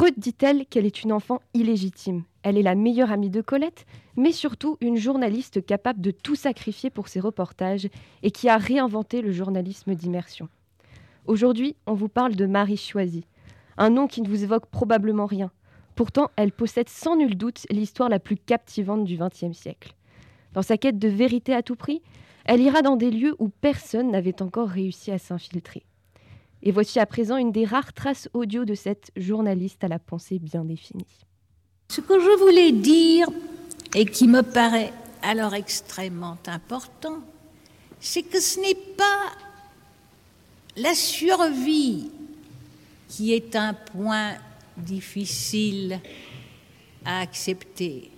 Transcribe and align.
Freud 0.00 0.14
dit-elle 0.16 0.64
qu'elle 0.64 0.86
est 0.86 1.02
une 1.02 1.12
enfant 1.12 1.42
illégitime. 1.52 2.22
Elle 2.42 2.56
est 2.56 2.62
la 2.62 2.74
meilleure 2.74 3.12
amie 3.12 3.28
de 3.28 3.42
Colette, 3.42 3.84
mais 4.16 4.32
surtout 4.32 4.78
une 4.80 4.96
journaliste 4.96 5.62
capable 5.66 6.00
de 6.00 6.10
tout 6.10 6.36
sacrifier 6.36 6.88
pour 6.88 7.08
ses 7.08 7.20
reportages 7.20 7.86
et 8.22 8.30
qui 8.30 8.48
a 8.48 8.56
réinventé 8.56 9.20
le 9.20 9.30
journalisme 9.30 9.94
d'immersion. 9.94 10.48
Aujourd'hui, 11.26 11.76
on 11.86 11.92
vous 11.92 12.08
parle 12.08 12.34
de 12.34 12.46
Marie 12.46 12.78
Choisy, 12.78 13.26
un 13.76 13.90
nom 13.90 14.06
qui 14.06 14.22
ne 14.22 14.28
vous 14.28 14.42
évoque 14.42 14.64
probablement 14.70 15.26
rien. 15.26 15.50
Pourtant, 15.96 16.30
elle 16.36 16.52
possède 16.52 16.88
sans 16.88 17.16
nul 17.16 17.36
doute 17.36 17.66
l'histoire 17.68 18.08
la 18.08 18.20
plus 18.20 18.38
captivante 18.38 19.04
du 19.04 19.18
XXe 19.18 19.52
siècle. 19.52 19.94
Dans 20.54 20.62
sa 20.62 20.78
quête 20.78 20.98
de 20.98 21.08
vérité 21.08 21.52
à 21.52 21.62
tout 21.62 21.76
prix, 21.76 22.00
elle 22.46 22.62
ira 22.62 22.80
dans 22.80 22.96
des 22.96 23.10
lieux 23.10 23.36
où 23.38 23.50
personne 23.50 24.10
n'avait 24.10 24.40
encore 24.40 24.70
réussi 24.70 25.10
à 25.10 25.18
s'infiltrer. 25.18 25.84
Et 26.62 26.72
voici 26.72 26.98
à 26.98 27.06
présent 27.06 27.36
une 27.36 27.52
des 27.52 27.64
rares 27.64 27.92
traces 27.92 28.28
audio 28.34 28.64
de 28.64 28.74
cette 28.74 29.10
journaliste 29.16 29.82
à 29.82 29.88
la 29.88 29.98
pensée 29.98 30.38
bien 30.38 30.64
définie. 30.64 31.06
Ce 31.88 32.00
que 32.00 32.20
je 32.20 32.38
voulais 32.38 32.72
dire 32.72 33.28
et 33.94 34.04
qui 34.04 34.28
me 34.28 34.42
paraît 34.42 34.92
alors 35.22 35.54
extrêmement 35.54 36.38
important, 36.46 37.18
c'est 37.98 38.22
que 38.22 38.40
ce 38.40 38.60
n'est 38.60 38.74
pas 38.74 39.32
la 40.76 40.94
survie 40.94 42.10
qui 43.08 43.32
est 43.32 43.56
un 43.56 43.74
point 43.74 44.34
difficile 44.76 46.00
à 47.04 47.20
accepter. 47.20 48.10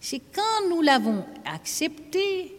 C'est 0.00 0.20
quand 0.20 0.68
nous 0.70 0.80
l'avons 0.80 1.24
accepté, 1.44 2.56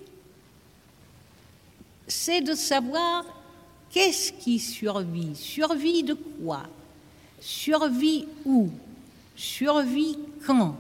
c'est 2.08 2.42
de 2.42 2.54
savoir 2.54 3.26
qu'est-ce 3.96 4.34
qui 4.34 4.60
survit? 4.60 5.34
Survit 5.36 6.04
de 6.04 6.16
quoi? 6.16 6.64
Survit 7.40 8.28
où? 8.44 8.70
Survit 9.38 10.20
quand? 10.46 10.76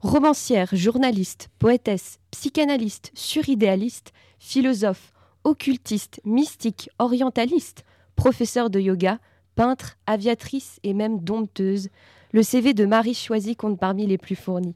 Romancière, 0.00 0.68
journaliste, 0.72 1.48
poétesse, 1.60 2.18
psychanalyste, 2.32 3.12
suridéaliste, 3.14 4.12
philosophe, 4.40 5.12
occultiste, 5.44 6.20
mystique, 6.24 6.90
orientaliste, 6.98 7.84
professeur 8.16 8.68
de 8.68 8.80
yoga, 8.80 9.20
peintre, 9.54 9.96
aviatrice 10.06 10.80
et 10.82 10.92
même 10.92 11.20
dompteuse, 11.20 11.88
le 12.32 12.42
CV 12.42 12.74
de 12.74 12.84
Marie 12.84 13.14
Choisy 13.14 13.54
compte 13.54 13.78
parmi 13.78 14.06
les 14.06 14.18
plus 14.18 14.34
fournis. 14.34 14.74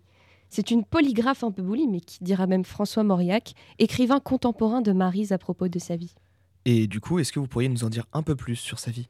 C'est 0.48 0.70
une 0.70 0.84
polygraphe 0.84 1.42
un 1.42 1.50
peu 1.50 1.64
qui 2.06 2.22
dira 2.22 2.46
même 2.46 2.64
François 2.64 3.02
Mauriac, 3.02 3.54
écrivain 3.80 4.20
contemporain 4.20 4.80
de 4.80 4.92
Marise 4.92 5.32
à 5.32 5.38
propos 5.38 5.66
de 5.66 5.78
sa 5.80 5.96
vie. 5.96 6.14
Et 6.72 6.86
du 6.86 7.00
coup, 7.00 7.18
est-ce 7.18 7.32
que 7.32 7.40
vous 7.40 7.48
pourriez 7.48 7.68
nous 7.68 7.82
en 7.82 7.88
dire 7.88 8.06
un 8.12 8.22
peu 8.22 8.36
plus 8.36 8.54
sur 8.54 8.78
sa 8.78 8.92
vie? 8.92 9.08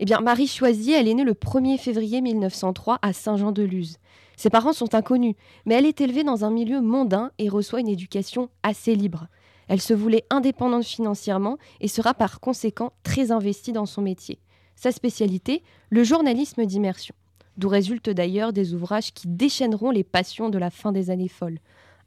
Eh 0.00 0.04
bien, 0.04 0.20
Marie 0.20 0.48
Choisy, 0.48 0.90
elle 0.90 1.06
est 1.06 1.14
née 1.14 1.22
le 1.22 1.34
1er 1.34 1.78
février 1.78 2.20
1903 2.20 2.98
à 3.00 3.12
Saint-Jean-de-Luz. 3.12 3.98
Ses 4.36 4.50
parents 4.50 4.72
sont 4.72 4.92
inconnus, 4.96 5.36
mais 5.66 5.76
elle 5.76 5.86
est 5.86 6.00
élevée 6.00 6.24
dans 6.24 6.44
un 6.44 6.50
milieu 6.50 6.80
mondain 6.80 7.30
et 7.38 7.48
reçoit 7.48 7.78
une 7.78 7.88
éducation 7.88 8.48
assez 8.64 8.96
libre. 8.96 9.28
Elle 9.68 9.80
se 9.80 9.94
voulait 9.94 10.24
indépendante 10.30 10.82
financièrement 10.82 11.58
et 11.80 11.86
sera 11.86 12.12
par 12.12 12.40
conséquent 12.40 12.92
très 13.04 13.30
investie 13.30 13.72
dans 13.72 13.86
son 13.86 14.02
métier. 14.02 14.40
Sa 14.74 14.90
spécialité, 14.90 15.62
le 15.90 16.02
journalisme 16.02 16.66
d'immersion, 16.66 17.14
d'où 17.56 17.68
résultent 17.68 18.10
d'ailleurs 18.10 18.52
des 18.52 18.74
ouvrages 18.74 19.14
qui 19.14 19.28
déchaîneront 19.28 19.92
les 19.92 20.02
passions 20.02 20.48
de 20.48 20.58
la 20.58 20.70
fin 20.70 20.90
des 20.90 21.10
années 21.10 21.28
folles. 21.28 21.60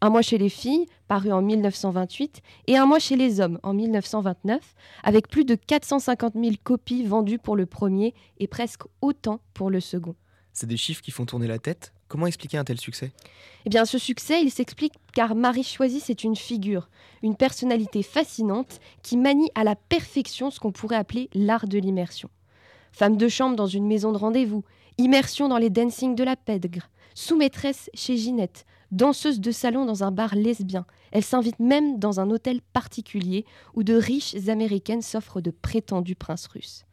Un 0.03 0.09
mois 0.09 0.21
chez 0.21 0.37
les 0.37 0.49
filles, 0.49 0.85
paru 1.07 1.31
en 1.31 1.41
1928, 1.41 2.41
et 2.67 2.75
Un 2.75 2.85
mois 2.85 2.99
chez 2.99 3.15
les 3.15 3.39
hommes 3.39 3.57
en 3.63 3.73
1929, 3.73 4.59
avec 5.01 5.29
plus 5.29 5.45
de 5.45 5.55
450 5.55 6.33
000 6.33 6.55
copies 6.61 7.05
vendues 7.05 7.39
pour 7.39 7.55
le 7.55 7.65
premier 7.65 8.13
et 8.37 8.47
presque 8.47 8.81
autant 8.99 9.39
pour 9.53 9.69
le 9.69 9.79
second. 9.79 10.13
C'est 10.51 10.67
des 10.67 10.75
chiffres 10.75 11.01
qui 11.01 11.11
font 11.11 11.25
tourner 11.25 11.47
la 11.47 11.57
tête. 11.57 11.93
Comment 12.09 12.27
expliquer 12.27 12.57
un 12.57 12.65
tel 12.65 12.81
succès? 12.81 13.13
Eh 13.63 13.69
bien, 13.69 13.85
ce 13.85 13.97
succès, 13.97 14.41
il 14.41 14.51
s'explique 14.51 14.95
car 15.13 15.35
Marie 15.35 15.63
Choisy, 15.63 16.01
c'est 16.01 16.25
une 16.25 16.35
figure, 16.35 16.89
une 17.21 17.37
personnalité 17.37 18.03
fascinante 18.03 18.81
qui 19.03 19.15
manie 19.15 19.51
à 19.55 19.63
la 19.63 19.77
perfection 19.77 20.51
ce 20.51 20.59
qu'on 20.59 20.73
pourrait 20.73 20.97
appeler 20.97 21.29
l'art 21.33 21.65
de 21.65 21.79
l'immersion. 21.79 22.29
Femme 22.91 23.15
de 23.15 23.29
chambre 23.29 23.55
dans 23.55 23.67
une 23.67 23.87
maison 23.87 24.11
de 24.11 24.17
rendez-vous, 24.17 24.65
immersion 24.97 25.47
dans 25.47 25.57
les 25.57 25.69
dancing 25.69 26.13
de 26.13 26.25
la 26.25 26.35
Pèdre, 26.35 26.89
sous-maîtresse 27.15 27.89
chez 27.93 28.17
Ginette, 28.17 28.65
danseuse 28.91 29.39
de 29.39 29.51
salon 29.51 29.85
dans 29.85 30.03
un 30.03 30.11
bar 30.11 30.35
lesbien. 30.35 30.85
Elle 31.11 31.23
s'invite 31.23 31.59
même 31.59 31.99
dans 31.99 32.19
un 32.19 32.29
hôtel 32.29 32.61
particulier 32.73 33.45
où 33.73 33.83
de 33.83 33.95
riches 33.95 34.35
américaines 34.47 35.01
s'offrent 35.01 35.41
de 35.41 35.51
prétendus 35.51 36.15
princes 36.15 36.47
russes. 36.47 36.85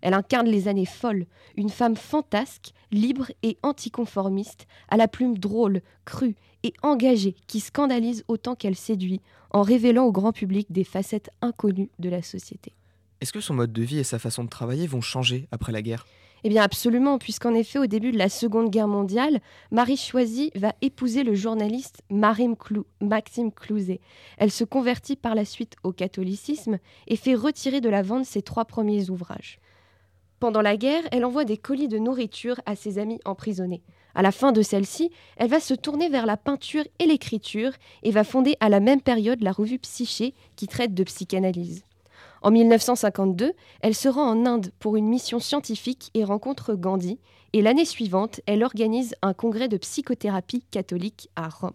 Elle 0.00 0.14
incarne 0.14 0.46
les 0.46 0.68
années 0.68 0.84
folles, 0.84 1.26
une 1.56 1.70
femme 1.70 1.96
fantasque, 1.96 2.72
libre 2.92 3.32
et 3.42 3.56
anticonformiste, 3.62 4.66
à 4.88 4.98
la 4.98 5.08
plume 5.08 5.38
drôle, 5.38 5.80
crue 6.04 6.36
et 6.62 6.74
engagée 6.82 7.34
qui 7.46 7.60
scandalise 7.60 8.22
autant 8.28 8.54
qu'elle 8.54 8.76
séduit, 8.76 9.22
en 9.50 9.62
révélant 9.62 10.04
au 10.04 10.12
grand 10.12 10.32
public 10.32 10.70
des 10.70 10.84
facettes 10.84 11.30
inconnues 11.40 11.90
de 11.98 12.10
la 12.10 12.22
société. 12.22 12.74
Est-ce 13.20 13.32
que 13.32 13.40
son 13.40 13.54
mode 13.54 13.72
de 13.72 13.82
vie 13.82 13.98
et 13.98 14.04
sa 14.04 14.18
façon 14.18 14.44
de 14.44 14.50
travailler 14.50 14.86
vont 14.86 15.00
changer 15.00 15.48
après 15.50 15.72
la 15.72 15.80
guerre? 15.80 16.06
Eh 16.46 16.50
bien 16.50 16.62
absolument, 16.62 17.16
puisqu'en 17.16 17.54
effet, 17.54 17.78
au 17.78 17.86
début 17.86 18.12
de 18.12 18.18
la 18.18 18.28
Seconde 18.28 18.68
Guerre 18.68 18.86
mondiale, 18.86 19.40
Marie 19.70 19.96
Choisy 19.96 20.50
va 20.54 20.74
épouser 20.82 21.22
le 21.22 21.34
journaliste 21.34 22.02
Maxime 22.10 22.54
Clouzet. 23.50 24.00
Elle 24.36 24.50
se 24.50 24.64
convertit 24.64 25.16
par 25.16 25.34
la 25.34 25.46
suite 25.46 25.76
au 25.84 25.92
catholicisme 25.92 26.78
et 27.06 27.16
fait 27.16 27.34
retirer 27.34 27.80
de 27.80 27.88
la 27.88 28.02
vente 28.02 28.26
ses 28.26 28.42
trois 28.42 28.66
premiers 28.66 29.08
ouvrages. 29.08 29.58
Pendant 30.38 30.60
la 30.60 30.76
guerre, 30.76 31.04
elle 31.12 31.24
envoie 31.24 31.46
des 31.46 31.56
colis 31.56 31.88
de 31.88 31.98
nourriture 31.98 32.60
à 32.66 32.76
ses 32.76 32.98
amis 32.98 33.20
emprisonnés. 33.24 33.82
À 34.14 34.20
la 34.20 34.30
fin 34.30 34.52
de 34.52 34.60
celle-ci, 34.60 35.10
elle 35.38 35.48
va 35.48 35.60
se 35.60 35.72
tourner 35.72 36.10
vers 36.10 36.26
la 36.26 36.36
peinture 36.36 36.84
et 36.98 37.06
l'écriture 37.06 37.72
et 38.02 38.10
va 38.10 38.22
fonder 38.22 38.54
à 38.60 38.68
la 38.68 38.80
même 38.80 39.00
période 39.00 39.40
la 39.40 39.52
revue 39.52 39.78
Psyché 39.78 40.34
qui 40.56 40.68
traite 40.68 40.92
de 40.92 41.04
psychanalyse. 41.04 41.84
En 42.44 42.50
1952, 42.50 43.54
elle 43.80 43.94
se 43.94 44.06
rend 44.06 44.28
en 44.28 44.44
Inde 44.44 44.70
pour 44.78 44.96
une 44.96 45.08
mission 45.08 45.40
scientifique 45.40 46.10
et 46.12 46.24
rencontre 46.24 46.74
Gandhi, 46.74 47.18
et 47.54 47.62
l'année 47.62 47.86
suivante, 47.86 48.42
elle 48.44 48.62
organise 48.62 49.14
un 49.22 49.32
congrès 49.32 49.66
de 49.66 49.78
psychothérapie 49.78 50.62
catholique 50.70 51.30
à 51.36 51.48
Rome. 51.48 51.72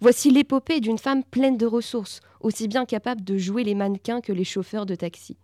Voici 0.00 0.32
l'épopée 0.32 0.80
d'une 0.80 0.98
femme 0.98 1.22
pleine 1.22 1.56
de 1.56 1.64
ressources, 1.64 2.22
aussi 2.40 2.66
bien 2.66 2.86
capable 2.86 3.22
de 3.22 3.38
jouer 3.38 3.62
les 3.62 3.76
mannequins 3.76 4.20
que 4.20 4.32
les 4.32 4.42
chauffeurs 4.42 4.84
de 4.84 4.96
taxi. 4.96 5.36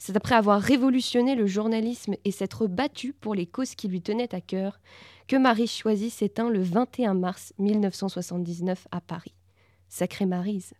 C'est 0.00 0.16
après 0.16 0.34
avoir 0.34 0.60
révolutionné 0.60 1.36
le 1.36 1.46
journalisme 1.46 2.16
et 2.24 2.32
s'être 2.32 2.66
battue 2.66 3.12
pour 3.12 3.36
les 3.36 3.46
causes 3.46 3.76
qui 3.76 3.86
lui 3.86 4.02
tenaient 4.02 4.34
à 4.34 4.40
cœur 4.40 4.80
que 5.28 5.36
Marie 5.36 5.68
Choisy 5.68 6.10
s'éteint 6.10 6.50
le 6.50 6.60
21 6.60 7.14
mars 7.14 7.52
1979 7.60 8.88
à 8.90 9.00
Paris. 9.00 9.36
Sacrée 9.88 10.26
Marise. 10.26 10.74